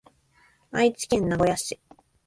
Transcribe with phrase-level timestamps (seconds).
[0.71, 1.79] 愛知県名古屋市